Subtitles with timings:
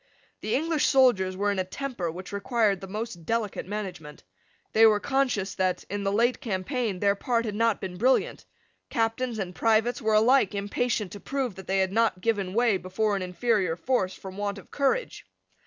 [0.39, 4.23] The English soldiers were in a temper which required the most delicate management.
[4.73, 8.43] They were conscious that, in the late campaign, their part had not been brilliant.
[8.89, 13.15] Captains and privates were alike impatient to prove that they had not given way before
[13.15, 15.23] an inferior force from want of courage.